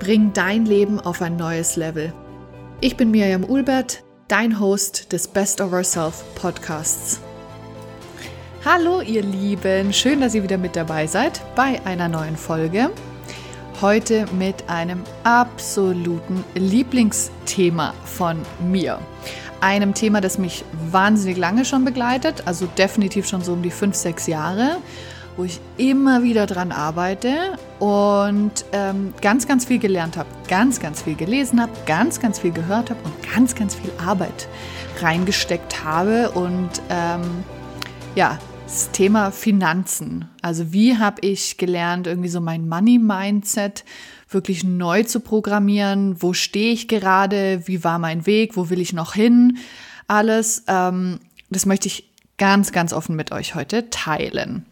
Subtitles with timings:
[0.00, 2.14] Bring dein Leben auf ein neues Level.
[2.80, 7.20] Ich bin Miriam Ulbert, dein Host des Best of Ourself Podcasts.
[8.64, 12.88] Hallo ihr Lieben, schön, dass ihr wieder mit dabei seid bei einer neuen Folge.
[13.82, 18.38] Heute mit einem absoluten Lieblingsthema von
[18.70, 19.00] mir
[19.60, 23.94] einem Thema, das mich wahnsinnig lange schon begleitet, also definitiv schon so um die fünf,
[23.94, 24.78] sechs Jahre,
[25.36, 31.02] wo ich immer wieder dran arbeite und ähm, ganz, ganz viel gelernt habe, ganz, ganz
[31.02, 34.48] viel gelesen habe, ganz, ganz viel gehört habe und ganz, ganz viel Arbeit
[35.00, 37.22] reingesteckt habe und ähm,
[38.14, 40.28] ja, das Thema Finanzen.
[40.42, 43.84] Also wie habe ich gelernt, irgendwie so mein Money-Mindset
[44.32, 46.22] wirklich neu zu programmieren.
[46.22, 47.66] Wo stehe ich gerade?
[47.66, 48.56] Wie war mein Weg?
[48.56, 49.58] Wo will ich noch hin?
[50.06, 50.64] Alles.
[50.68, 54.64] Ähm, das möchte ich ganz, ganz offen mit euch heute teilen.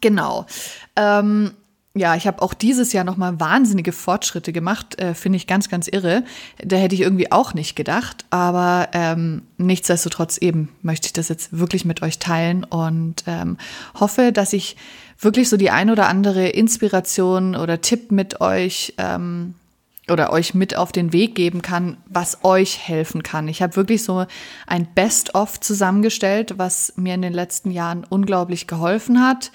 [0.00, 0.46] Genau.
[0.96, 1.52] Ähm,
[1.96, 5.88] ja, ich habe auch dieses Jahr nochmal wahnsinnige Fortschritte gemacht, äh, finde ich ganz, ganz
[5.88, 6.24] irre.
[6.62, 11.56] Da hätte ich irgendwie auch nicht gedacht, aber ähm, nichtsdestotrotz eben möchte ich das jetzt
[11.56, 13.56] wirklich mit euch teilen und ähm,
[13.98, 14.76] hoffe, dass ich
[15.18, 19.54] wirklich so die ein oder andere Inspiration oder Tipp mit euch ähm,
[20.10, 23.48] oder euch mit auf den Weg geben kann, was euch helfen kann.
[23.48, 24.26] Ich habe wirklich so
[24.66, 29.50] ein Best-of zusammengestellt, was mir in den letzten Jahren unglaublich geholfen hat.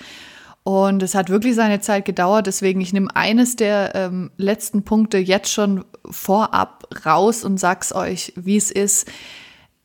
[0.63, 2.47] Und es hat wirklich seine Zeit gedauert.
[2.47, 8.33] Deswegen, ich nehme eines der ähm, letzten Punkte jetzt schon vorab raus und sag's euch,
[8.35, 9.09] wie es ist.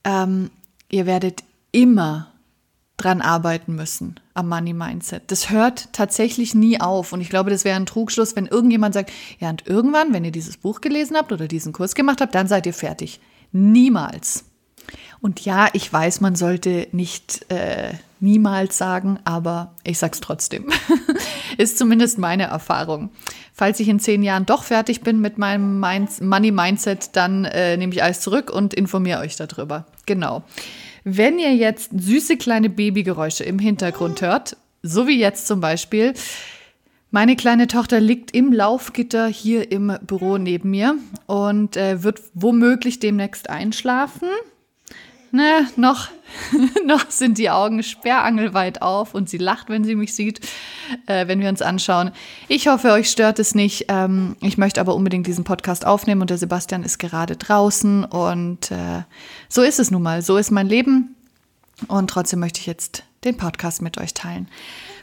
[0.05, 0.51] Ähm,
[0.91, 2.33] ihr werdet immer
[2.97, 5.25] dran arbeiten müssen am Money Mindset.
[5.29, 7.13] Das hört tatsächlich nie auf.
[7.13, 10.33] Und ich glaube, das wäre ein Trugschluss, wenn irgendjemand sagt, ja, und irgendwann, wenn ihr
[10.33, 13.21] dieses Buch gelesen habt oder diesen Kurs gemacht habt, dann seid ihr fertig.
[13.53, 14.45] Niemals.
[15.21, 20.71] Und ja, ich weiß, man sollte nicht äh, niemals sagen, aber ich sag's trotzdem.
[21.59, 23.11] Ist zumindest meine Erfahrung.
[23.53, 27.93] Falls ich in zehn Jahren doch fertig bin mit meinem Money Mindset, dann äh, nehme
[27.93, 29.87] ich alles zurück und informiere euch darüber.
[30.05, 30.45] Genau.
[31.09, 36.15] Wenn ihr jetzt süße kleine Babygeräusche im Hintergrund hört, so wie jetzt zum Beispiel,
[37.13, 40.97] meine kleine Tochter liegt im Laufgitter hier im Büro neben mir
[41.27, 44.27] und äh, wird womöglich demnächst einschlafen.
[45.31, 46.09] Ne, noch,
[46.87, 50.41] noch sind die Augen sperrangelweit auf und sie lacht, wenn sie mich sieht,
[51.07, 52.13] äh, wenn wir uns anschauen.
[52.49, 53.87] Ich hoffe, euch stört es nicht.
[53.89, 58.71] Ähm, ich möchte aber unbedingt diesen Podcast aufnehmen und der Sebastian ist gerade draußen und
[58.71, 59.03] äh,
[59.49, 60.23] so ist es nun mal.
[60.23, 61.15] So ist mein Leben
[61.89, 64.49] und trotzdem möchte ich jetzt den Podcast mit euch teilen.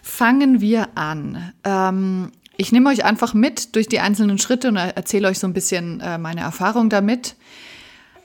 [0.02, 1.53] Fangen wir an.
[1.64, 5.53] Ähm, ich nehme euch einfach mit durch die einzelnen Schritte und erzähle euch so ein
[5.53, 7.36] bisschen äh, meine Erfahrung damit.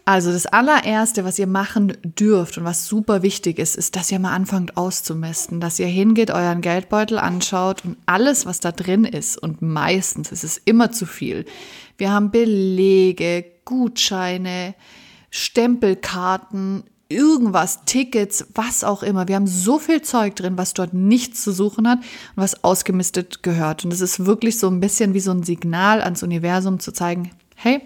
[0.08, 4.18] Also das allererste, was ihr machen dürft und was super wichtig ist, ist, dass ihr
[4.18, 9.36] mal anfangt auszumisten, dass ihr hingeht, euren Geldbeutel anschaut und alles, was da drin ist,
[9.36, 11.44] und meistens ist es immer zu viel.
[11.98, 14.74] Wir haben Belege, Gutscheine,
[15.28, 19.28] Stempelkarten, irgendwas, Tickets, was auch immer.
[19.28, 23.42] Wir haben so viel Zeug drin, was dort nichts zu suchen hat und was ausgemistet
[23.42, 23.84] gehört.
[23.84, 27.30] Und es ist wirklich so ein bisschen wie so ein Signal ans Universum zu zeigen,
[27.56, 27.82] hey,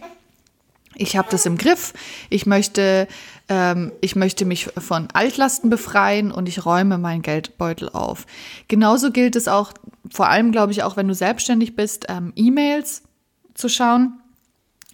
[1.03, 1.93] ich habe das im Griff.
[2.31, 3.09] Ich möchte,
[3.49, 8.27] ähm, ich möchte mich von Altlasten befreien und ich räume meinen Geldbeutel auf.
[8.69, 9.73] Genauso gilt es auch,
[10.11, 13.03] vor allem glaube ich auch, wenn du selbstständig bist, ähm, E-Mails
[13.55, 14.15] zu schauen.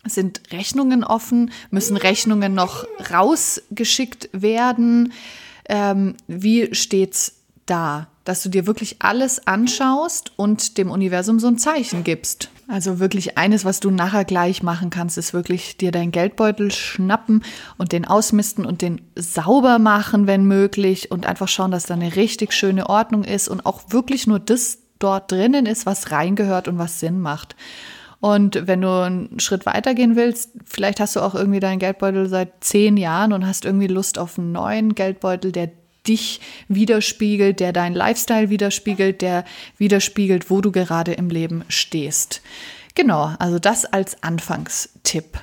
[0.07, 1.51] Sind Rechnungen offen?
[1.71, 5.13] Müssen Rechnungen noch rausgeschickt werden?
[5.69, 7.35] Ähm, wie steht's
[7.67, 8.09] da?
[8.25, 12.51] Dass du dir wirklich alles anschaust und dem Universum so ein Zeichen gibst.
[12.71, 17.43] Also wirklich eines, was du nachher gleich machen kannst, ist wirklich dir deinen Geldbeutel schnappen
[17.79, 22.15] und den ausmisten und den sauber machen, wenn möglich und einfach schauen, dass da eine
[22.15, 26.77] richtig schöne Ordnung ist und auch wirklich nur das dort drinnen ist, was reingehört und
[26.77, 27.57] was Sinn macht.
[28.21, 32.63] Und wenn du einen Schritt weitergehen willst, vielleicht hast du auch irgendwie deinen Geldbeutel seit
[32.63, 35.71] zehn Jahren und hast irgendwie Lust auf einen neuen Geldbeutel, der
[36.09, 39.45] dich widerspiegelt, der deinen Lifestyle widerspiegelt, der
[39.77, 42.43] widerspiegelt, wo du gerade im Leben stehst.
[42.95, 45.39] Genau, also das als Anfangstipp.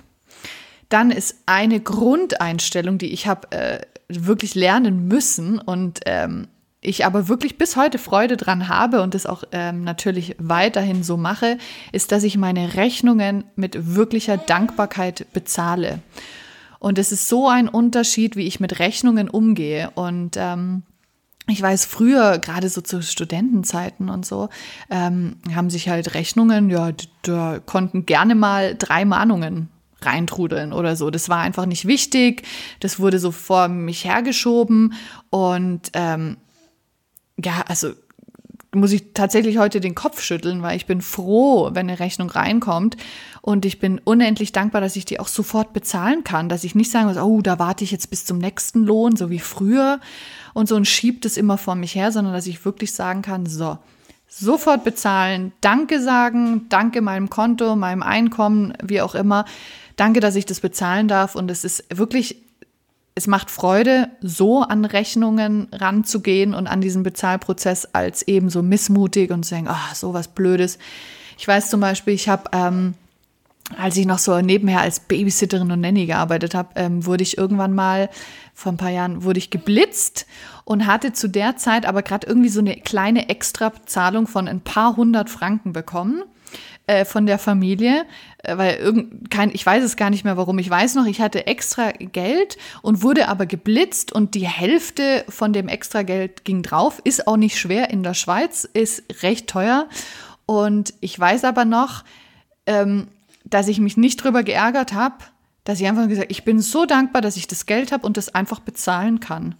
[0.90, 6.48] Dann ist eine Grundeinstellung, die ich habe äh, wirklich lernen müssen und ähm,
[6.82, 11.18] ich aber wirklich bis heute Freude dran habe und das auch ähm, natürlich weiterhin so
[11.18, 11.58] mache,
[11.92, 16.00] ist, dass ich meine Rechnungen mit wirklicher Dankbarkeit bezahle.
[16.86, 19.90] Und es ist so ein Unterschied, wie ich mit Rechnungen umgehe.
[19.96, 20.84] Und ähm,
[21.48, 24.50] ich weiß, früher, gerade so zu Studentenzeiten und so,
[24.92, 26.92] ähm, haben sich halt Rechnungen, ja,
[27.24, 29.70] da konnten gerne mal drei Mahnungen
[30.04, 31.10] reintrudeln oder so.
[31.10, 32.44] Das war einfach nicht wichtig.
[32.82, 34.94] Das wurde so vor mich hergeschoben.
[35.31, 36.38] Und ähm,
[37.44, 37.94] ja, also
[38.75, 42.98] muss ich tatsächlich heute den Kopf schütteln, weil ich bin froh, wenn eine Rechnung reinkommt.
[43.42, 46.92] Und ich bin unendlich dankbar, dass ich die auch sofort bezahlen kann, dass ich nicht
[46.92, 50.00] sagen muss, oh, da warte ich jetzt bis zum nächsten Lohn, so wie früher
[50.54, 53.45] und so und schiebt es immer vor mich her, sondern dass ich wirklich sagen kann,
[53.45, 53.77] so,
[54.27, 59.45] sofort bezahlen, Danke sagen, danke meinem Konto, meinem Einkommen, wie auch immer.
[59.95, 61.36] Danke, dass ich das bezahlen darf.
[61.36, 62.44] Und es ist wirklich,
[63.16, 69.32] es macht Freude, so an Rechnungen ranzugehen und an diesen Bezahlprozess, als eben so missmutig
[69.32, 70.78] und zu sagen, ach, so was Blödes.
[71.38, 72.94] Ich weiß zum Beispiel, ich habe, ähm,
[73.78, 77.74] als ich noch so nebenher als Babysitterin und Nanny gearbeitet habe, ähm, wurde ich irgendwann
[77.74, 78.10] mal,
[78.54, 80.26] vor ein paar Jahren, wurde ich geblitzt
[80.66, 84.98] und hatte zu der Zeit aber gerade irgendwie so eine kleine Extrazahlung von ein paar
[84.98, 86.24] hundert Franken bekommen
[86.88, 88.06] äh, von der Familie,
[88.50, 90.59] weil irgend kein, ich weiß es gar nicht mehr warum.
[90.59, 95.53] Ich weiß noch, ich hatte extra Geld und wurde aber geblitzt und die Hälfte von
[95.53, 97.01] dem extra Geld ging drauf.
[97.03, 99.88] Ist auch nicht schwer in der Schweiz, ist recht teuer.
[100.45, 102.03] Und ich weiß aber noch,
[102.65, 103.07] ähm,
[103.44, 105.15] dass ich mich nicht drüber geärgert habe,
[105.63, 108.33] dass ich einfach gesagt, ich bin so dankbar, dass ich das Geld habe und das
[108.33, 109.56] einfach bezahlen kann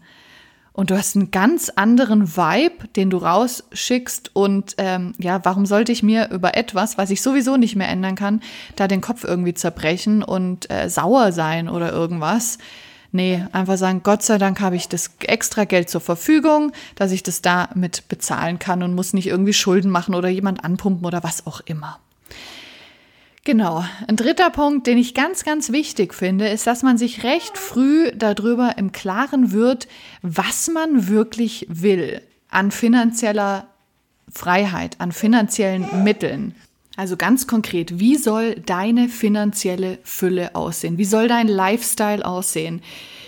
[0.76, 4.32] und du hast einen ganz anderen Vibe, den du rausschickst.
[4.34, 8.16] Und ähm, ja, warum sollte ich mir über etwas, was ich sowieso nicht mehr ändern
[8.16, 8.42] kann,
[8.76, 12.58] da den Kopf irgendwie zerbrechen und äh, sauer sein oder irgendwas?
[13.14, 17.24] Nee, einfach sagen, Gott sei Dank habe ich das extra Geld zur Verfügung, dass ich
[17.24, 21.48] das damit bezahlen kann und muss nicht irgendwie Schulden machen oder jemand anpumpen oder was
[21.48, 22.00] auch immer.
[23.46, 23.86] Genau.
[24.08, 28.12] Ein dritter Punkt, den ich ganz, ganz wichtig finde, ist, dass man sich recht früh
[28.16, 29.88] darüber im Klaren wird,
[30.24, 33.68] was man wirklich will an finanzieller
[34.34, 36.56] Freiheit, an finanziellen Mitteln.
[36.98, 40.98] Also ganz konkret, wie soll deine finanzielle Fülle aussehen?
[40.98, 42.82] Wie soll dein Lifestyle aussehen?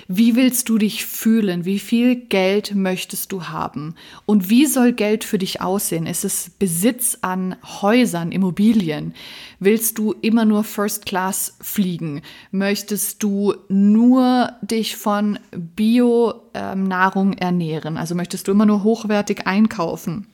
[0.09, 1.65] Wie willst du dich fühlen?
[1.65, 3.95] Wie viel Geld möchtest du haben?
[4.25, 6.05] Und wie soll Geld für dich aussehen?
[6.05, 9.13] Ist es Besitz an Häusern, Immobilien?
[9.59, 12.21] Willst du immer nur First Class fliegen?
[12.51, 17.97] Möchtest du nur dich von Bio-Nahrung ernähren?
[17.97, 20.27] Also möchtest du immer nur hochwertig einkaufen?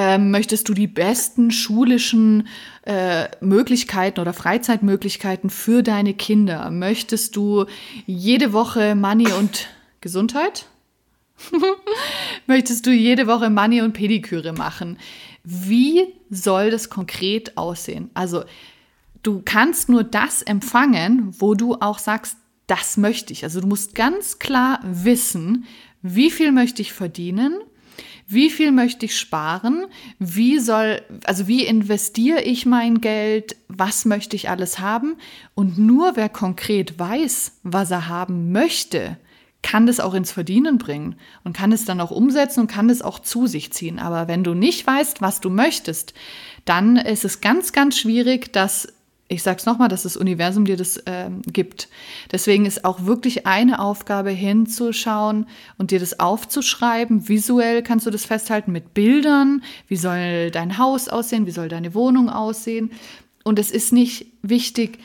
[0.00, 2.46] Ähm, möchtest du die besten schulischen
[2.86, 6.70] äh, Möglichkeiten oder Freizeitmöglichkeiten für deine Kinder?
[6.70, 7.66] Möchtest du
[8.06, 9.66] jede Woche Money und
[10.00, 10.66] Gesundheit?
[12.46, 14.98] Möchtest du jede Woche Money und Pediküre machen?
[15.42, 18.08] Wie soll das konkret aussehen?
[18.14, 18.44] Also,
[19.24, 22.36] du kannst nur das empfangen, wo du auch sagst,
[22.68, 23.42] das möchte ich.
[23.42, 25.64] Also, du musst ganz klar wissen,
[26.02, 27.58] wie viel möchte ich verdienen?
[28.30, 29.86] Wie viel möchte ich sparen?
[30.18, 33.56] Wie soll, also wie investiere ich mein Geld?
[33.68, 35.16] Was möchte ich alles haben?
[35.54, 39.16] Und nur wer konkret weiß, was er haben möchte,
[39.62, 43.00] kann das auch ins Verdienen bringen und kann es dann auch umsetzen und kann es
[43.00, 43.98] auch zu sich ziehen.
[43.98, 46.12] Aber wenn du nicht weißt, was du möchtest,
[46.66, 48.92] dann ist es ganz, ganz schwierig, dass
[49.28, 51.88] ich sage es nochmal, dass das Universum dir das äh, gibt.
[52.32, 57.28] Deswegen ist auch wirklich eine Aufgabe hinzuschauen und dir das aufzuschreiben.
[57.28, 59.62] Visuell kannst du das festhalten mit Bildern.
[59.86, 61.46] Wie soll dein Haus aussehen?
[61.46, 62.90] Wie soll deine Wohnung aussehen?
[63.44, 64.98] Und es ist nicht wichtig,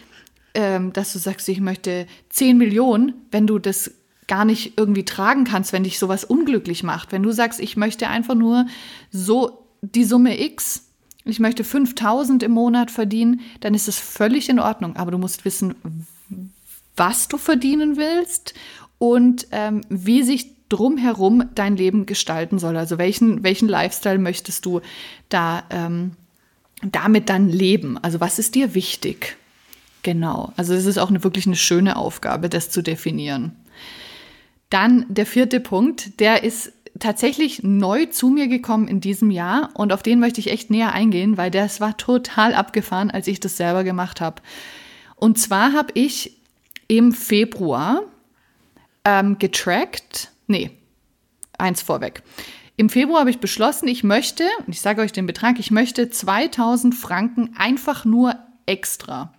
[0.53, 3.91] ähm, dass du sagst, ich möchte 10 Millionen, wenn du das
[4.27, 7.11] gar nicht irgendwie tragen kannst, wenn dich sowas unglücklich macht.
[7.11, 8.67] Wenn du sagst, ich möchte einfach nur
[9.11, 10.92] so die Summe X
[11.25, 14.95] ich möchte 5000 im Monat verdienen, dann ist es völlig in Ordnung.
[14.95, 15.75] Aber du musst wissen,
[16.95, 18.53] was du verdienen willst
[18.97, 22.77] und ähm, wie sich drumherum dein Leben gestalten soll.
[22.77, 24.81] Also welchen, welchen Lifestyle möchtest du
[25.29, 26.13] da ähm,
[26.83, 27.97] damit dann leben?
[27.97, 29.37] Also was ist dir wichtig?
[30.01, 30.51] Genau.
[30.57, 33.55] Also es ist auch eine, wirklich eine schöne Aufgabe, das zu definieren.
[34.69, 39.91] Dann der vierte Punkt, der ist tatsächlich neu zu mir gekommen in diesem Jahr und
[39.91, 43.57] auf den möchte ich echt näher eingehen, weil das war total abgefahren, als ich das
[43.57, 44.41] selber gemacht habe.
[45.15, 46.37] Und zwar habe ich
[46.87, 48.03] im Februar
[49.05, 50.71] ähm, getrackt, nee,
[51.57, 52.23] eins vorweg.
[52.75, 56.09] Im Februar habe ich beschlossen, ich möchte, und ich sage euch den Betrag, ich möchte
[56.09, 58.35] 2000 Franken einfach nur
[58.65, 59.33] extra.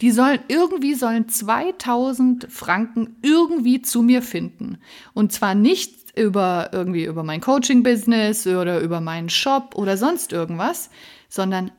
[0.00, 4.78] Die sollen irgendwie sollen 2000 Franken irgendwie zu mir finden.
[5.14, 10.90] Und zwar nicht über irgendwie über mein Coaching-Business oder über meinen Shop oder sonst irgendwas,
[11.28, 11.70] sondern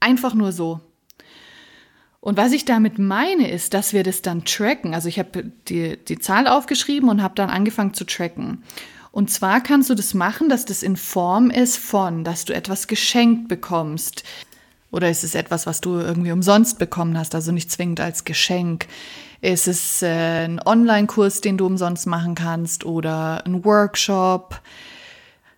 [0.00, 0.80] einfach nur so.
[2.20, 4.94] Und was ich damit meine, ist, dass wir das dann tracken.
[4.94, 8.64] Also ich habe die, die Zahl aufgeschrieben und habe dann angefangen zu tracken.
[9.12, 12.86] Und zwar kannst du das machen, dass das in Form ist von, dass du etwas
[12.86, 14.24] geschenkt bekommst.
[14.90, 18.86] Oder ist es etwas, was du irgendwie umsonst bekommen hast, also nicht zwingend als Geschenk?
[19.46, 24.60] Ist es äh, ein Online-Kurs, den du umsonst machen kannst oder ein Workshop?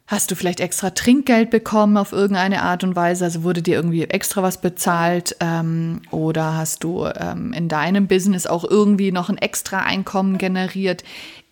[0.07, 3.25] Hast du vielleicht extra Trinkgeld bekommen auf irgendeine Art und Weise?
[3.25, 5.37] Also wurde dir irgendwie extra was bezahlt?
[5.41, 11.03] Ähm, oder hast du ähm, in deinem Business auch irgendwie noch ein extra Einkommen generiert?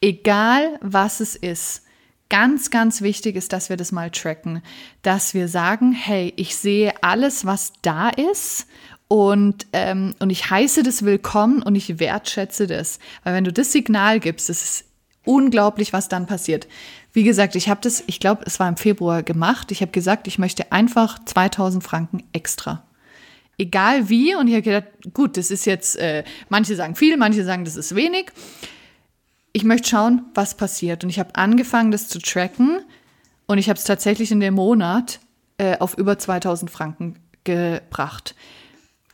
[0.03, 1.85] Egal was es ist.
[2.29, 4.61] Ganz, ganz wichtig ist, dass wir das mal tracken,
[5.01, 8.67] dass wir sagen, hey, ich sehe alles, was da ist
[9.09, 12.99] und, ähm, und ich heiße das willkommen und ich wertschätze das.
[13.23, 14.85] Weil wenn du das Signal gibst, das ist
[15.25, 16.67] unglaublich, was dann passiert.
[17.13, 19.71] Wie gesagt, ich habe das, ich glaube, es war im Februar gemacht.
[19.71, 22.83] Ich habe gesagt, ich möchte einfach 2000 Franken extra.
[23.59, 24.35] Egal wie.
[24.35, 27.77] Und ich habe gedacht, gut, das ist jetzt, äh, manche sagen viel, manche sagen, das
[27.77, 28.33] ist wenig.
[29.53, 31.05] Ich möchte schauen, was passiert.
[31.05, 32.81] Und ich habe angefangen, das zu tracken.
[33.47, 35.21] Und ich habe es tatsächlich in dem Monat
[35.59, 38.35] äh, auf über 2000 Franken gebracht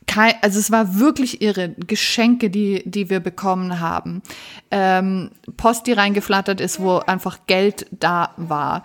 [0.06, 1.74] kein, also es war wirklich irre.
[1.86, 4.22] Geschenke, die, die wir bekommen haben.
[4.70, 8.82] Ähm, Post, die reingeflattert ist, wo einfach Geld da war.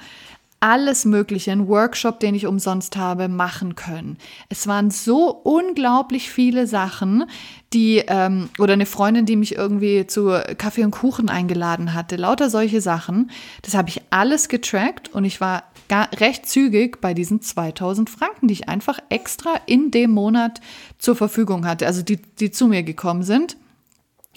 [0.59, 4.17] Alles Mögliche, ein Workshop, den ich umsonst habe, machen können.
[4.50, 7.25] Es waren so unglaublich viele Sachen,
[7.74, 12.50] die, ähm, oder eine Freundin, die mich irgendwie zu Kaffee und Kuchen eingeladen hatte, lauter
[12.50, 13.29] solche Sachen.
[13.62, 18.48] Das habe ich alles getrackt und ich war gar, recht zügig bei diesen 2000 Franken,
[18.48, 20.62] die ich einfach extra in dem Monat
[20.98, 23.58] zur Verfügung hatte, also die, die zu mir gekommen sind.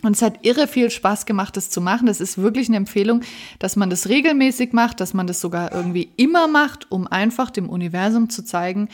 [0.02, 2.06] Und es hat irre viel Spaß gemacht, das zu machen.
[2.06, 3.20] Das ist wirklich eine Empfehlung,
[3.58, 7.68] dass man das regelmäßig macht, dass man das sogar irgendwie immer macht, um einfach dem
[7.68, 8.88] Universum zu zeigen,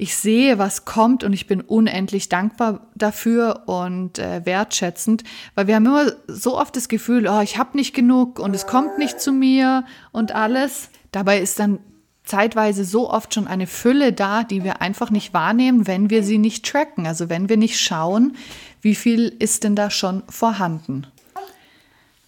[0.00, 5.24] ich sehe, was kommt und ich bin unendlich dankbar dafür und äh, wertschätzend,
[5.56, 8.68] weil wir haben immer so oft das Gefühl, oh, ich habe nicht genug und es
[8.68, 10.90] kommt nicht zu mir und alles.
[11.12, 11.78] Dabei ist dann
[12.24, 16.38] zeitweise so oft schon eine Fülle da, die wir einfach nicht wahrnehmen, wenn wir sie
[16.38, 17.06] nicht tracken.
[17.06, 18.36] Also wenn wir nicht schauen,
[18.82, 21.06] wie viel ist denn da schon vorhanden.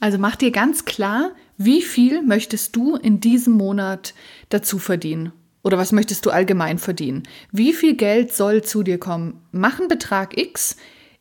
[0.00, 4.14] Also mach dir ganz klar, wie viel möchtest du in diesem Monat
[4.48, 5.32] dazu verdienen?
[5.62, 7.24] Oder was möchtest du allgemein verdienen?
[7.52, 9.42] Wie viel Geld soll zu dir kommen?
[9.52, 10.76] Mach einen Betrag X,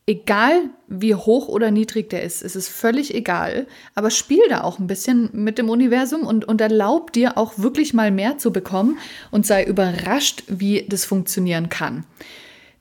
[0.10, 4.80] egal wie hoch oder niedrig der ist, es ist völlig egal, aber spiel da auch
[4.80, 8.98] ein bisschen mit dem Universum und, und erlaub dir auch wirklich mal mehr zu bekommen
[9.30, 12.06] und sei überrascht, wie das funktionieren kann.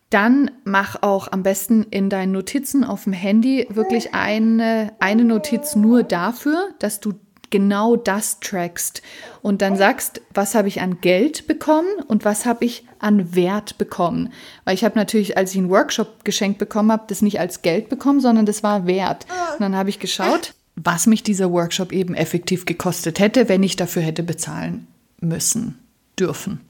[0.08, 5.76] Dann mach auch am besten in deinen Notizen auf dem Handy wirklich eine, eine Notiz
[5.76, 7.12] nur dafür, dass du
[7.50, 9.02] genau das trackst
[9.42, 13.78] und dann sagst, was habe ich an Geld bekommen und was habe ich an Wert
[13.78, 14.32] bekommen.
[14.64, 17.88] Weil ich habe natürlich, als ich einen Workshop geschenkt bekommen habe, das nicht als Geld
[17.88, 19.26] bekommen, sondern das war Wert.
[19.54, 23.76] Und dann habe ich geschaut, was mich dieser Workshop eben effektiv gekostet hätte, wenn ich
[23.76, 24.86] dafür hätte bezahlen
[25.20, 25.78] müssen,
[26.18, 26.60] dürfen.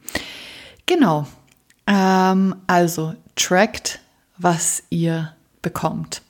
[0.86, 1.26] Genau.
[1.86, 4.00] Ähm, also trackt,
[4.38, 6.22] was ihr bekommt.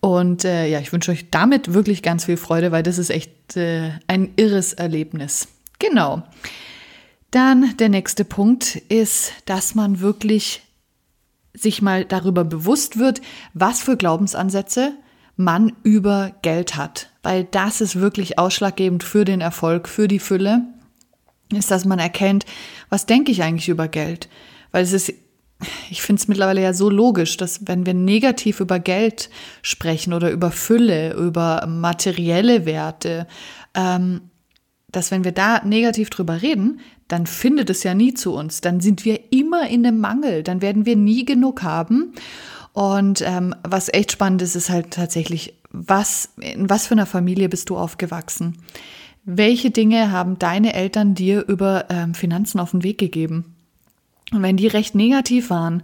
[0.00, 3.56] Und äh, ja, ich wünsche euch damit wirklich ganz viel Freude, weil das ist echt
[3.56, 5.48] äh, ein irres Erlebnis.
[5.78, 6.22] Genau.
[7.30, 10.62] Dann der nächste Punkt ist, dass man wirklich
[11.54, 13.20] sich mal darüber bewusst wird,
[13.54, 14.92] was für Glaubensansätze
[15.36, 17.10] man über Geld hat.
[17.22, 20.64] Weil das ist wirklich ausschlaggebend für den Erfolg, für die Fülle,
[21.52, 22.46] ist, dass man erkennt,
[22.88, 24.28] was denke ich eigentlich über Geld.
[24.70, 25.12] Weil es ist
[25.90, 29.28] ich finde es mittlerweile ja so logisch, dass wenn wir negativ über Geld
[29.62, 33.26] sprechen oder über Fülle, über materielle Werte,
[33.74, 34.22] ähm,
[34.90, 38.60] dass wenn wir da negativ drüber reden, dann findet es ja nie zu uns.
[38.60, 40.44] Dann sind wir immer in einem Mangel.
[40.44, 42.12] Dann werden wir nie genug haben.
[42.72, 47.48] Und ähm, was echt spannend ist, ist halt tatsächlich, was, in was für einer Familie
[47.48, 48.58] bist du aufgewachsen?
[49.24, 53.56] Welche Dinge haben deine Eltern dir über ähm, Finanzen auf den Weg gegeben?
[54.32, 55.82] Und wenn die recht negativ waren,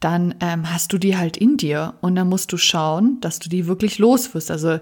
[0.00, 3.48] dann ähm, hast du die halt in dir und dann musst du schauen, dass du
[3.48, 4.50] die wirklich loswirst.
[4.50, 4.80] Also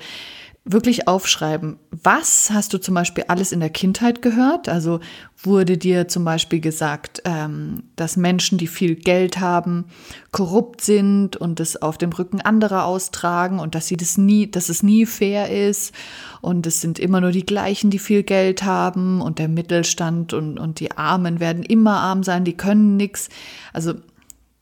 [0.65, 4.69] wirklich aufschreiben, was hast du zum Beispiel alles in der Kindheit gehört?
[4.69, 5.01] Also
[5.43, 9.87] wurde dir zum Beispiel gesagt, ähm, dass Menschen, die viel Geld haben,
[10.31, 14.69] korrupt sind und es auf dem Rücken anderer austragen und dass sie das nie, dass
[14.69, 15.93] es nie fair ist
[16.41, 20.61] und es sind immer nur die gleichen, die viel Geld haben und der Mittelstand und,
[20.61, 23.31] und die Armen werden immer arm sein, die können nichts.
[23.73, 23.95] Also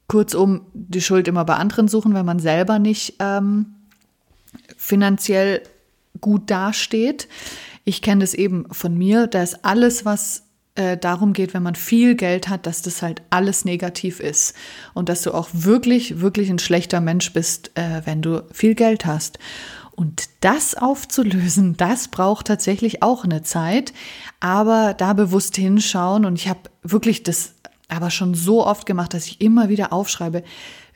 [0.08, 3.74] kurzum, die Schuld immer bei anderen suchen, wenn man selber nicht ähm,
[4.78, 5.62] finanziell
[6.20, 7.28] gut dasteht.
[7.84, 12.14] ich kenne das eben von mir, dass alles, was äh, darum geht, wenn man viel
[12.14, 14.54] Geld hat, dass das halt alles negativ ist
[14.94, 19.04] und dass du auch wirklich, wirklich ein schlechter Mensch bist, äh, wenn du viel Geld
[19.04, 19.38] hast.
[19.90, 23.92] Und das aufzulösen, das braucht tatsächlich auch eine Zeit,
[24.38, 27.54] aber da bewusst hinschauen und ich habe wirklich das
[27.90, 30.42] aber schon so oft gemacht, dass ich immer wieder aufschreibe,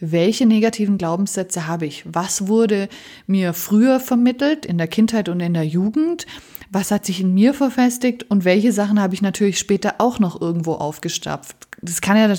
[0.00, 2.04] welche negativen Glaubenssätze habe ich?
[2.06, 2.88] Was wurde
[3.26, 6.26] mir früher vermittelt in der Kindheit und in der Jugend?
[6.70, 10.40] Was hat sich in mir verfestigt und welche Sachen habe ich natürlich später auch noch
[10.40, 11.56] irgendwo aufgestapft?
[11.80, 12.34] Das kann ja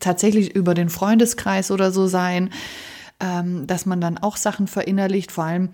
[0.00, 2.50] tatsächlich über den Freundeskreis oder so sein,
[3.20, 5.68] ähm, dass man dann auch Sachen verinnerlicht, vor allem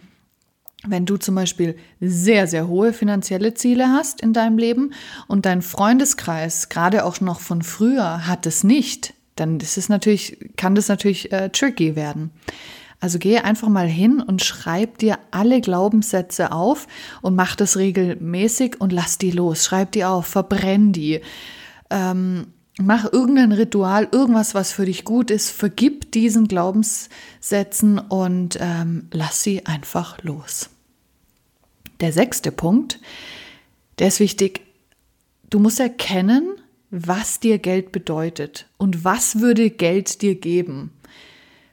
[0.86, 4.92] wenn du zum Beispiel sehr, sehr hohe finanzielle Ziele hast in deinem Leben
[5.28, 10.38] und dein Freundeskreis, gerade auch noch von früher, hat es nicht, dann ist es natürlich,
[10.56, 12.30] kann das natürlich äh, tricky werden.
[13.00, 16.86] Also gehe einfach mal hin und schreib dir alle Glaubenssätze auf
[17.20, 19.64] und mach das regelmäßig und lass die los.
[19.64, 21.20] Schreib die auf, verbrenn die.
[21.90, 22.46] Ähm,
[22.80, 25.50] mach irgendein Ritual, irgendwas, was für dich gut ist.
[25.50, 30.70] Vergib diesen Glaubenssätzen und ähm, lass sie einfach los.
[32.02, 32.98] Der sechste Punkt,
[33.98, 34.62] der ist wichtig.
[35.48, 36.56] Du musst erkennen,
[36.90, 40.92] was dir Geld bedeutet und was würde Geld dir geben.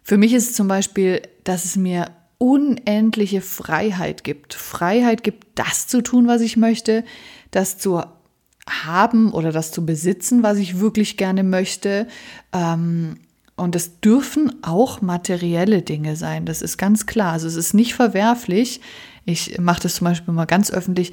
[0.03, 4.53] Für mich ist es zum Beispiel, dass es mir unendliche Freiheit gibt.
[4.53, 7.03] Freiheit gibt, das zu tun, was ich möchte,
[7.49, 8.01] das zu
[8.69, 12.07] haben oder das zu besitzen, was ich wirklich gerne möchte.
[12.53, 13.17] Ähm,
[13.55, 17.33] und es dürfen auch materielle Dinge sein, das ist ganz klar.
[17.33, 18.79] Also es ist nicht verwerflich,
[19.29, 21.11] ich mache das zum Beispiel mal ganz öffentlich.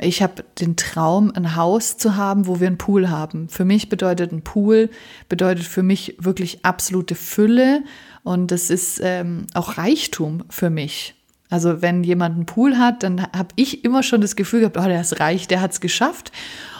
[0.00, 3.48] Ich habe den Traum, ein Haus zu haben, wo wir einen Pool haben.
[3.48, 4.88] Für mich bedeutet ein Pool,
[5.28, 7.82] bedeutet für mich wirklich absolute Fülle
[8.22, 11.14] und das ist ähm, auch Reichtum für mich.
[11.50, 14.84] Also wenn jemand einen Pool hat, dann habe ich immer schon das Gefühl gehabt, oh,
[14.84, 16.32] der ist reich, der hat es geschafft.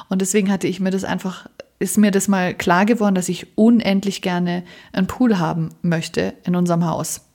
[0.09, 3.57] Und deswegen hatte ich mir das einfach, ist mir das mal klar geworden, dass ich
[3.57, 7.26] unendlich gerne einen Pool haben möchte in unserem Haus.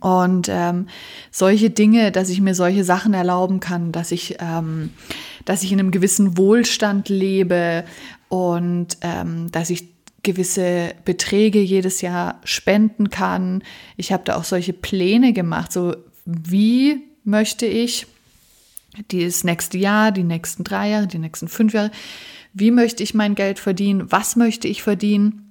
[0.00, 0.86] Und ähm,
[1.30, 4.90] solche Dinge, dass ich mir solche Sachen erlauben kann, dass ich, ähm,
[5.44, 7.84] dass ich in einem gewissen Wohlstand lebe
[8.28, 9.88] und ähm, dass ich
[10.22, 13.62] gewisse Beträge jedes Jahr spenden kann.
[13.96, 18.06] Ich habe da auch solche Pläne gemacht, so wie möchte ich
[19.08, 21.90] das nächste Jahr, die nächsten drei Jahre, die nächsten fünf Jahre,
[22.52, 25.47] wie möchte ich mein Geld verdienen, was möchte ich verdienen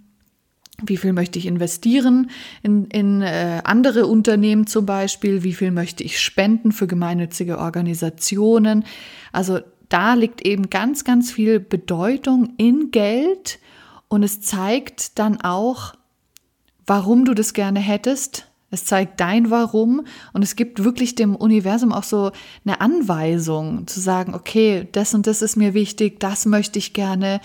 [0.84, 2.30] wie viel möchte ich investieren
[2.62, 5.44] in, in äh, andere Unternehmen zum Beispiel?
[5.44, 8.86] Wie viel möchte ich spenden für gemeinnützige Organisationen?
[9.32, 9.60] Also
[9.90, 13.60] da liegt eben ganz, ganz viel Bedeutung in Geld
[14.08, 15.94] und es zeigt dann auch,
[16.86, 18.48] warum du das gerne hättest.
[18.70, 22.32] Es zeigt dein Warum und es gibt wirklich dem Universum auch so
[22.66, 27.40] eine Anweisung zu sagen, okay, das und das ist mir wichtig, das möchte ich gerne.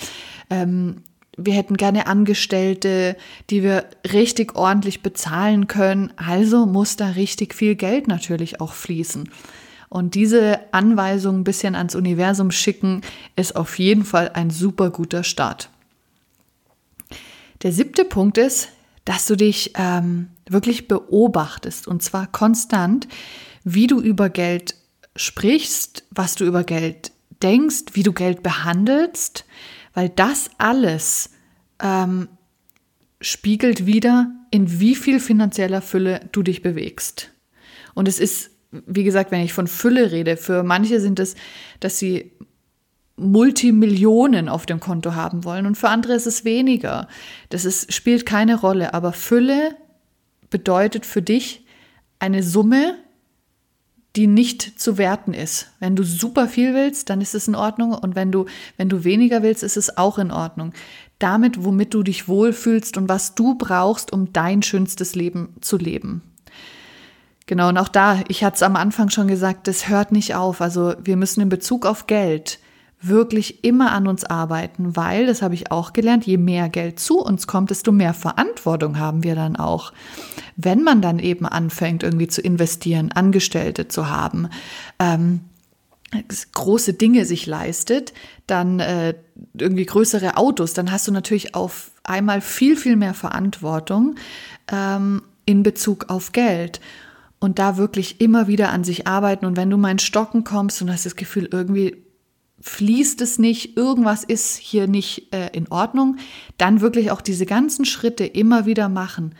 [0.50, 0.96] Ähm,
[1.36, 3.16] wir hätten gerne Angestellte,
[3.50, 6.12] die wir richtig ordentlich bezahlen können.
[6.16, 9.30] Also muss da richtig viel Geld natürlich auch fließen.
[9.88, 13.02] Und diese Anweisung ein bisschen ans Universum schicken,
[13.36, 15.70] ist auf jeden Fall ein super guter Start.
[17.62, 18.68] Der siebte Punkt ist,
[19.04, 23.08] dass du dich ähm, wirklich beobachtest und zwar konstant,
[23.64, 24.76] wie du über Geld
[25.16, 29.44] sprichst, was du über Geld denkst, wie du Geld behandelst,
[29.94, 31.30] weil das alles
[31.80, 32.28] ähm,
[33.20, 37.30] spiegelt wieder, in wie viel finanzieller Fülle du dich bewegst.
[37.94, 41.34] Und es ist, wie gesagt, wenn ich von Fülle rede, für manche sind es,
[41.80, 42.32] dass sie
[43.16, 47.08] Multimillionen auf dem Konto haben wollen und für andere ist es weniger.
[47.50, 49.76] Das ist, spielt keine Rolle, aber Fülle
[50.50, 51.64] bedeutet für dich
[52.18, 52.96] eine Summe,
[54.16, 55.68] die nicht zu werten ist.
[55.80, 58.46] Wenn du super viel willst, dann ist es in Ordnung und wenn du
[58.76, 60.72] wenn du weniger willst, ist es auch in Ordnung.
[61.18, 66.22] Damit, womit du dich wohlfühlst und was du brauchst, um dein schönstes Leben zu leben.
[67.46, 70.60] Genau, und auch da, ich hatte es am Anfang schon gesagt, das hört nicht auf.
[70.60, 72.58] Also wir müssen in Bezug auf Geld
[73.02, 77.18] wirklich immer an uns arbeiten, weil, das habe ich auch gelernt, je mehr Geld zu
[77.18, 79.92] uns kommt, desto mehr Verantwortung haben wir dann auch.
[80.56, 84.48] Wenn man dann eben anfängt, irgendwie zu investieren, Angestellte zu haben,
[84.98, 85.40] ähm,
[86.52, 88.12] große Dinge sich leistet,
[88.46, 89.14] dann äh,
[89.54, 94.16] irgendwie größere Autos, dann hast du natürlich auf einmal viel, viel mehr Verantwortung
[94.70, 96.80] ähm, in Bezug auf Geld.
[97.40, 99.46] Und da wirklich immer wieder an sich arbeiten.
[99.46, 101.96] Und wenn du mal in Stocken kommst und hast das Gefühl, irgendwie
[102.62, 106.16] fließt es nicht, irgendwas ist hier nicht äh, in Ordnung,
[106.58, 109.34] dann wirklich auch diese ganzen Schritte immer wieder machen.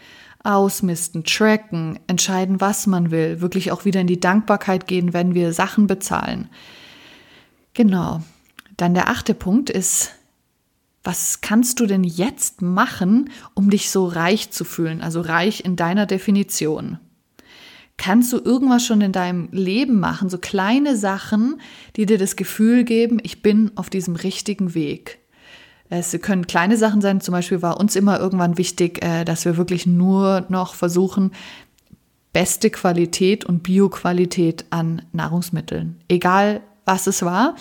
[0.45, 5.53] Ausmisten, tracken, entscheiden, was man will, wirklich auch wieder in die Dankbarkeit gehen, wenn wir
[5.53, 6.51] Sachen bezahlen.
[7.75, 8.23] Genau.
[8.77, 10.11] Dann der achte Punkt ist,
[11.05, 15.01] was kannst du denn jetzt machen, um dich so reich zu fühlen?
[15.01, 16.99] Also reich in deiner Definition.
[17.97, 21.61] Kannst du irgendwas schon in deinem Leben machen, so kleine Sachen,
[21.97, 25.19] die dir das Gefühl geben, ich bin auf diesem richtigen Weg?
[25.89, 29.59] Es können kleine Sachen sein, zum Beispiel war uns immer irgendwann wichtig, äh, dass wir
[29.59, 31.33] wirklich nur noch versuchen,
[32.33, 36.01] beste Qualität und Bioqualität an Nahrungsmitteln.
[36.09, 37.57] Egal was es war,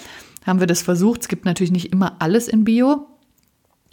[0.46, 1.22] haben wir das versucht.
[1.22, 3.06] Es gibt natürlich nicht immer alles in Bio,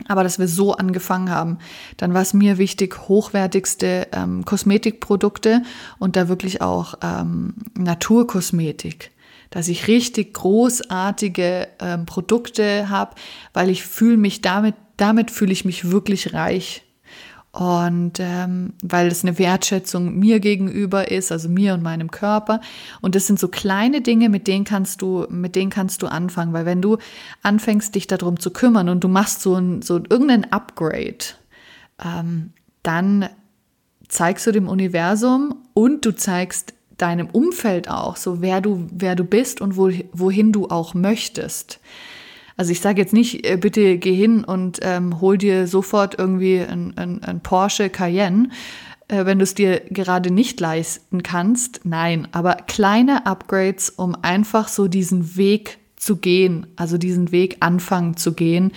[0.06, 1.58] aber dass wir so angefangen haben,
[1.96, 5.62] dann war es mir wichtig, hochwertigste ähm, Kosmetikprodukte
[5.98, 9.10] und da wirklich auch ähm, Naturkosmetik,
[9.50, 13.16] dass ich richtig großartige ähm, Produkte habe,
[13.52, 16.84] weil ich fühle mich damit, damit fühle ich mich wirklich reich.
[17.58, 22.60] Und ähm, weil es eine Wertschätzung mir gegenüber ist, also mir und meinem Körper.
[23.00, 26.52] Und das sind so kleine Dinge, mit denen kannst du, mit denen kannst du anfangen.
[26.52, 26.98] Weil wenn du
[27.42, 31.18] anfängst, dich darum zu kümmern und du machst so ein, so irgendein Upgrade,
[32.00, 32.52] ähm,
[32.84, 33.28] dann
[34.06, 39.24] zeigst du dem Universum und du zeigst deinem Umfeld auch, so wer du, wer du
[39.24, 41.80] bist und wo, wohin du auch möchtest.
[42.58, 46.58] Also ich sage jetzt nicht, äh, bitte geh hin und ähm, hol dir sofort irgendwie
[46.58, 48.48] ein, ein, ein Porsche Cayenne,
[49.06, 51.82] äh, wenn du es dir gerade nicht leisten kannst.
[51.84, 58.16] Nein, aber kleine Upgrades, um einfach so diesen Weg zu gehen, also diesen Weg anfangen
[58.16, 58.72] zu gehen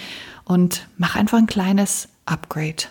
[0.46, 2.84] und mach einfach ein kleines Upgrade.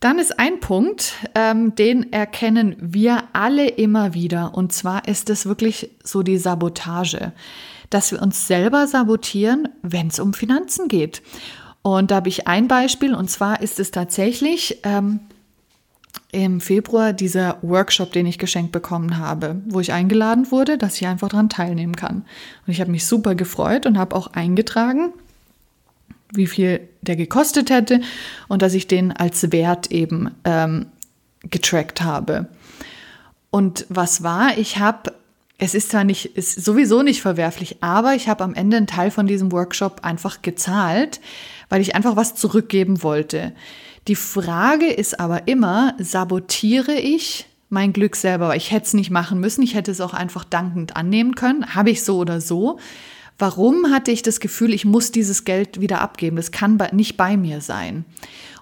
[0.00, 4.54] Dann ist ein Punkt, ähm, den erkennen wir alle immer wieder.
[4.54, 7.32] Und zwar ist es wirklich so die Sabotage
[7.90, 11.22] dass wir uns selber sabotieren, wenn es um Finanzen geht.
[11.82, 15.20] Und da habe ich ein Beispiel, und zwar ist es tatsächlich ähm,
[16.32, 21.06] im Februar dieser Workshop, den ich geschenkt bekommen habe, wo ich eingeladen wurde, dass ich
[21.06, 22.24] einfach daran teilnehmen kann.
[22.66, 25.12] Und ich habe mich super gefreut und habe auch eingetragen,
[26.32, 28.00] wie viel der gekostet hätte
[28.48, 30.86] und dass ich den als Wert eben ähm,
[31.42, 32.48] getrackt habe.
[33.50, 34.58] Und was war?
[34.58, 35.12] Ich habe
[35.58, 39.10] es ist zwar nicht, ist sowieso nicht verwerflich, aber ich habe am Ende einen Teil
[39.10, 41.20] von diesem Workshop einfach gezahlt,
[41.68, 43.52] weil ich einfach was zurückgeben wollte.
[44.08, 48.48] Die Frage ist aber immer, sabotiere ich mein Glück selber?
[48.48, 51.74] Weil ich hätte es nicht machen müssen, ich hätte es auch einfach dankend annehmen können,
[51.74, 52.78] habe ich so oder so.
[53.38, 56.36] Warum hatte ich das Gefühl, ich muss dieses Geld wieder abgeben?
[56.36, 58.04] Das kann nicht bei mir sein.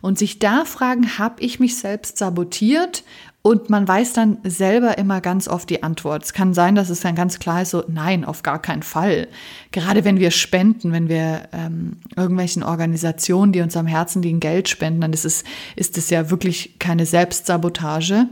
[0.00, 3.04] Und sich da fragen, habe ich mich selbst sabotiert
[3.42, 6.22] und man weiß dann selber immer ganz oft die Antwort.
[6.22, 9.26] Es kann sein, dass es dann ganz klar ist, so nein, auf gar keinen Fall.
[9.72, 14.68] Gerade wenn wir spenden, wenn wir ähm, irgendwelchen Organisationen, die uns am Herzen liegen, Geld
[14.68, 15.42] spenden, dann ist es,
[15.74, 18.28] ist es ja wirklich keine Selbstsabotage.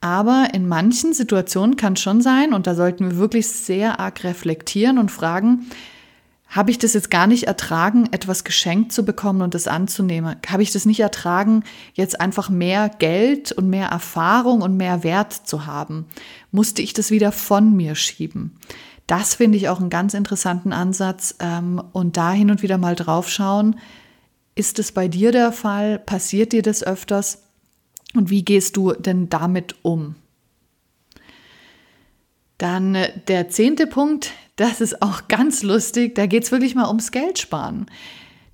[0.00, 4.22] Aber in manchen Situationen kann es schon sein, und da sollten wir wirklich sehr arg
[4.22, 5.66] reflektieren und fragen,
[6.48, 10.36] habe ich das jetzt gar nicht ertragen, etwas geschenkt zu bekommen und das anzunehmen?
[10.46, 15.32] Habe ich das nicht ertragen, jetzt einfach mehr Geld und mehr Erfahrung und mehr Wert
[15.32, 16.06] zu haben?
[16.50, 18.56] Musste ich das wieder von mir schieben?
[19.06, 22.94] Das finde ich auch einen ganz interessanten Ansatz ähm, und da hin und wieder mal
[22.94, 23.78] drauf schauen.
[24.54, 25.98] Ist es bei dir der Fall?
[25.98, 27.42] Passiert dir das öfters?
[28.14, 30.14] Und wie gehst du denn damit um?
[32.56, 36.16] Dann äh, der zehnte Punkt, das ist auch ganz lustig.
[36.16, 37.86] Da geht es wirklich mal ums Geld sparen.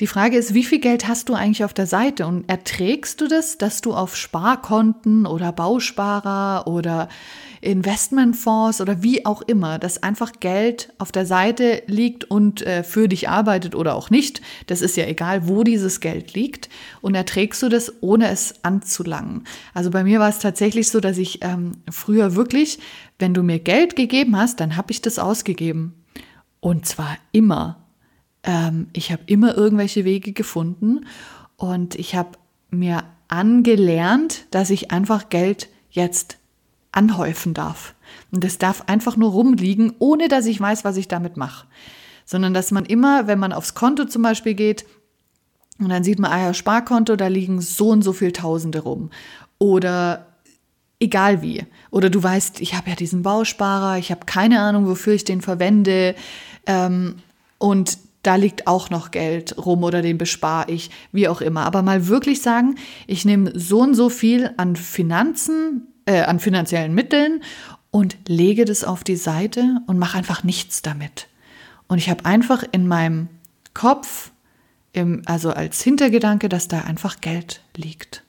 [0.00, 3.28] Die Frage ist, wie viel Geld hast du eigentlich auf der Seite und erträgst du
[3.28, 7.09] das, dass du auf Sparkonten oder Bausparer oder
[7.61, 13.09] Investmentfonds oder wie auch immer, dass einfach Geld auf der Seite liegt und äh, für
[13.09, 14.42] dich arbeitet oder auch nicht.
[14.66, 16.68] Das ist ja egal, wo dieses Geld liegt.
[17.00, 19.44] Und erträgst du das, ohne es anzulangen.
[19.74, 22.80] Also bei mir war es tatsächlich so, dass ich ähm, früher wirklich,
[23.20, 25.94] wenn du mir Geld gegeben hast, dann habe ich das ausgegeben.
[26.61, 27.84] Und zwar immer.
[28.44, 31.07] Ähm, ich habe immer irgendwelche Wege gefunden
[31.57, 32.30] und ich habe
[32.70, 36.38] mir angelernt, dass ich einfach Geld jetzt
[36.92, 37.94] anhäufen darf.
[38.30, 41.66] Und es darf einfach nur rumliegen, ohne dass ich weiß, was ich damit mache.
[42.24, 44.85] Sondern dass man immer, wenn man aufs Konto zum Beispiel geht,
[45.80, 49.11] und dann sieht man, ah ja, Sparkonto, da liegen so und so viel Tausende rum.
[49.59, 50.26] Oder
[51.00, 51.66] egal wie.
[51.90, 55.40] Oder du weißt, ich habe ja diesen Bausparer, ich habe keine Ahnung, wofür ich den
[55.40, 56.14] verwende.
[56.66, 57.16] Ähm,
[57.59, 61.64] und da liegt auch noch Geld rum oder den bespare ich, wie auch immer.
[61.64, 66.94] Aber mal wirklich sagen, ich nehme so und so viel an Finanzen äh, an finanziellen
[66.94, 67.42] Mitteln
[67.90, 71.28] und lege das auf die Seite und mache einfach nichts damit.
[71.87, 73.28] Und ich habe einfach in meinem
[73.72, 74.30] Kopf,
[74.92, 78.22] im, also als Hintergedanke, dass da einfach Geld liegt.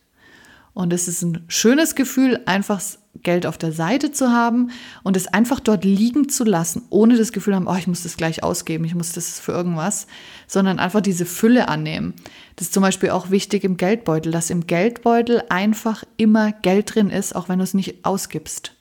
[0.74, 2.82] Und es ist ein schönes Gefühl, einfach
[3.24, 4.72] Geld auf der Seite zu haben
[5.04, 8.18] und es einfach dort liegen zu lassen, ohne das Gefühl haben, oh, ich muss das
[8.18, 10.08] gleich ausgeben, ich muss das für irgendwas,
[10.48, 12.14] sondern einfach diese Fülle annehmen.
[12.56, 17.10] Das ist zum Beispiel auch wichtig im Geldbeutel, dass im Geldbeutel einfach immer Geld drin
[17.10, 18.74] ist, auch wenn du es nicht ausgibst.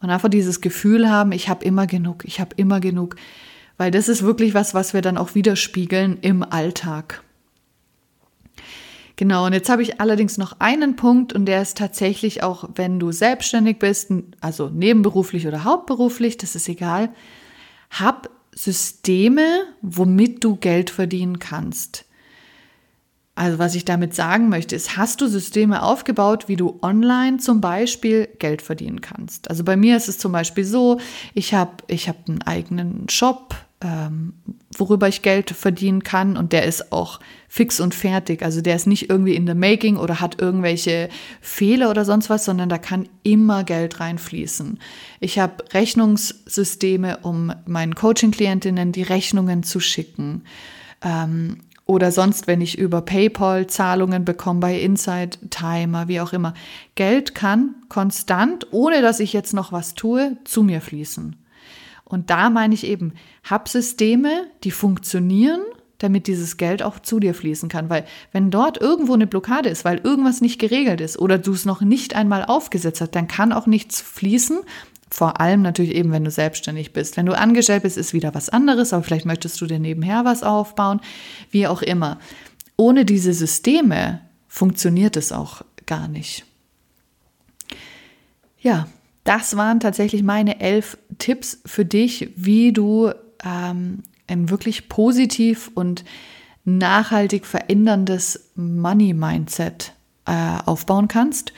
[0.00, 3.16] Und einfach dieses Gefühl haben, ich habe immer genug, ich habe immer genug.
[3.78, 7.22] Weil das ist wirklich was, was wir dann auch widerspiegeln im Alltag.
[9.16, 13.00] Genau, und jetzt habe ich allerdings noch einen Punkt und der ist tatsächlich auch, wenn
[13.00, 17.08] du selbstständig bist, also nebenberuflich oder hauptberuflich, das ist egal,
[17.90, 22.04] hab Systeme, womit du Geld verdienen kannst.
[23.34, 27.60] Also was ich damit sagen möchte, ist, hast du Systeme aufgebaut, wie du online zum
[27.60, 29.50] Beispiel Geld verdienen kannst?
[29.50, 30.98] Also bei mir ist es zum Beispiel so,
[31.34, 34.32] ich habe ich hab einen eigenen Shop, ähm,
[34.76, 38.42] worüber ich Geld verdienen kann und der ist auch fix und fertig.
[38.42, 41.08] Also der ist nicht irgendwie in the making oder hat irgendwelche
[41.40, 44.78] Fehler oder sonst was, sondern da kann immer Geld reinfließen.
[45.20, 50.44] Ich habe Rechnungssysteme, um meinen Coaching-Klientinnen die Rechnungen zu schicken.
[51.02, 56.52] Ähm, oder sonst, wenn ich über PayPal Zahlungen bekomme bei Inside Timer, wie auch immer.
[56.96, 61.36] Geld kann konstant, ohne dass ich jetzt noch was tue, zu mir fließen.
[62.08, 65.60] Und da meine ich eben, hab Systeme, die funktionieren,
[65.98, 67.90] damit dieses Geld auch zu dir fließen kann.
[67.90, 71.64] Weil wenn dort irgendwo eine Blockade ist, weil irgendwas nicht geregelt ist oder du es
[71.64, 74.60] noch nicht einmal aufgesetzt hast, dann kann auch nichts fließen.
[75.10, 77.16] Vor allem natürlich eben, wenn du selbstständig bist.
[77.16, 80.42] Wenn du angestellt bist, ist wieder was anderes, aber vielleicht möchtest du dir nebenher was
[80.42, 81.00] aufbauen,
[81.50, 82.18] wie auch immer.
[82.76, 86.44] Ohne diese Systeme funktioniert es auch gar nicht.
[88.60, 88.88] Ja,
[89.26, 93.12] das waren tatsächlich meine elf Tipps für dich, wie du
[93.44, 96.04] ähm, ein wirklich positiv und
[96.64, 99.92] nachhaltig veränderndes Money-Mindset
[100.26, 101.52] äh, aufbauen kannst.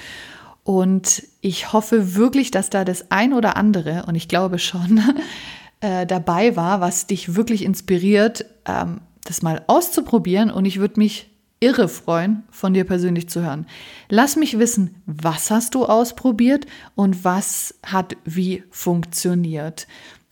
[0.65, 5.01] Und ich hoffe wirklich, dass da das ein oder andere, und ich glaube schon,
[5.81, 10.51] äh, dabei war, was dich wirklich inspiriert, ähm, das mal auszuprobieren.
[10.51, 11.28] Und ich würde mich
[11.61, 13.67] irre freuen, von dir persönlich zu hören.
[14.09, 19.87] Lass mich wissen, was hast du ausprobiert und was hat wie funktioniert.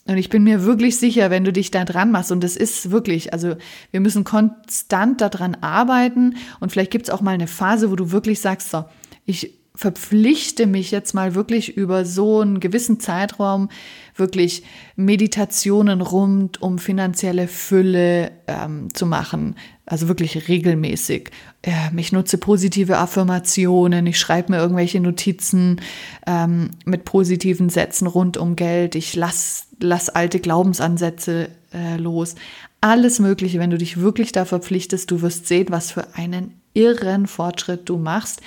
[0.07, 2.93] Und ich bin mir wirklich sicher, wenn du dich da dran machst, und das ist
[2.93, 3.57] wirklich, also
[3.91, 8.13] wir müssen konstant daran arbeiten und vielleicht gibt es auch mal eine Phase, wo du
[8.13, 8.85] wirklich sagst, so,
[9.25, 13.69] ich verpflichte mich jetzt mal wirklich über so einen gewissen Zeitraum
[14.15, 14.63] wirklich
[14.97, 19.57] Meditationen rund um finanzielle Fülle ähm, zu machen.
[19.85, 21.31] Also wirklich regelmäßig.
[21.63, 25.81] Ähm, ich nutze positive Affirmationen, ich schreibe mir irgendwelche Notizen
[26.27, 32.35] ähm, mit positiven Sätzen rund um Geld, ich lass, lass alte Glaubensansätze äh, los.
[32.81, 37.27] Alles Mögliche, wenn du dich wirklich da verpflichtest, du wirst sehen, was für einen irren
[37.27, 38.41] Fortschritt du machst.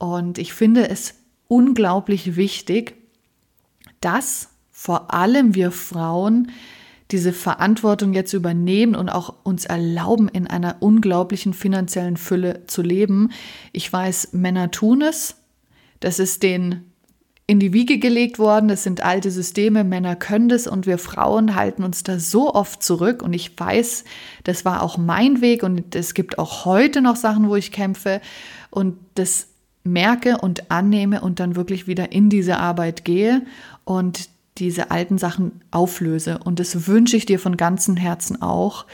[0.00, 1.14] Und ich finde es
[1.46, 2.94] unglaublich wichtig,
[4.00, 6.50] dass vor allem wir Frauen
[7.10, 13.30] diese Verantwortung jetzt übernehmen und auch uns erlauben, in einer unglaublichen finanziellen Fülle zu leben.
[13.72, 15.36] Ich weiß, Männer tun es.
[16.00, 16.90] Das ist denen
[17.46, 18.68] in die Wiege gelegt worden.
[18.68, 19.84] Das sind alte Systeme.
[19.84, 23.22] Männer können das und wir Frauen halten uns da so oft zurück.
[23.22, 24.04] Und ich weiß,
[24.44, 28.22] das war auch mein Weg und es gibt auch heute noch Sachen, wo ich kämpfe.
[28.70, 29.49] Und das
[29.84, 33.42] merke und annehme und dann wirklich wieder in diese Arbeit gehe
[33.84, 36.38] und diese alten Sachen auflöse.
[36.44, 38.86] Und das wünsche ich dir von ganzem Herzen auch,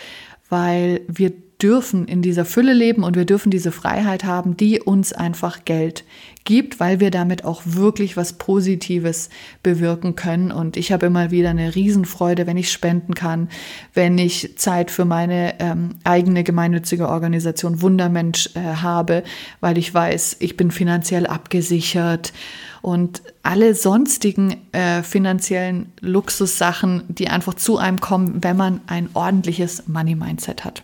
[0.49, 5.12] weil wir dürfen in dieser Fülle leben und wir dürfen diese Freiheit haben, die uns
[5.14, 6.05] einfach Geld
[6.45, 9.31] gibt, weil wir damit auch wirklich was Positives
[9.62, 10.53] bewirken können.
[10.53, 13.49] Und ich habe immer wieder eine Riesenfreude, wenn ich spenden kann,
[13.95, 19.25] wenn ich Zeit für meine ähm, eigene gemeinnützige Organisation Wundermensch äh, habe,
[19.61, 22.35] weil ich weiß, ich bin finanziell abgesichert
[22.83, 29.88] und alle sonstigen äh, finanziellen Luxussachen, die einfach zu einem kommen, wenn man ein ordentliches
[29.88, 30.83] Money-Mindset hat.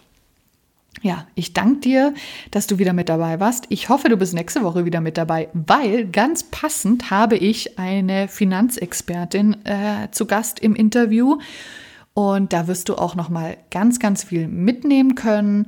[1.03, 2.15] Ja, ich danke dir,
[2.53, 3.67] dass du wieder mit dabei warst.
[3.71, 8.29] Ich hoffe, du bist nächste Woche wieder mit dabei, weil ganz passend habe ich eine
[8.29, 11.38] Finanzexpertin äh, zu Gast im Interview
[12.15, 15.67] und da wirst du auch noch mal ganz, ganz viel mitnehmen können.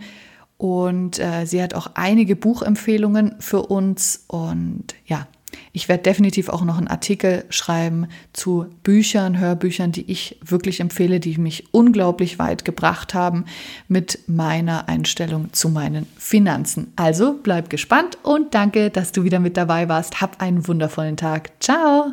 [0.56, 5.26] Und äh, sie hat auch einige Buchempfehlungen für uns und ja,
[5.74, 11.18] ich werde definitiv auch noch einen Artikel schreiben zu Büchern, Hörbüchern, die ich wirklich empfehle,
[11.18, 13.44] die mich unglaublich weit gebracht haben
[13.88, 16.92] mit meiner Einstellung zu meinen Finanzen.
[16.94, 20.20] Also bleib gespannt und danke, dass du wieder mit dabei warst.
[20.20, 21.50] Hab einen wundervollen Tag.
[21.60, 22.12] Ciao!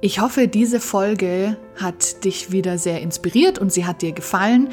[0.00, 4.68] Ich hoffe, diese Folge hat dich wieder sehr inspiriert und sie hat dir gefallen.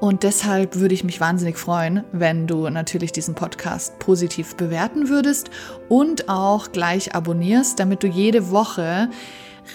[0.00, 5.50] Und deshalb würde ich mich wahnsinnig freuen, wenn du natürlich diesen Podcast positiv bewerten würdest
[5.88, 9.08] und auch gleich abonnierst, damit du jede Woche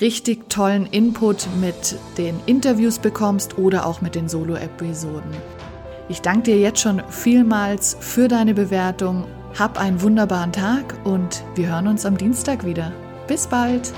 [0.01, 5.31] richtig tollen Input mit den Interviews bekommst oder auch mit den Solo-Episoden.
[6.09, 9.25] Ich danke dir jetzt schon vielmals für deine Bewertung.
[9.57, 12.91] Hab einen wunderbaren Tag und wir hören uns am Dienstag wieder.
[13.27, 13.93] Bis bald!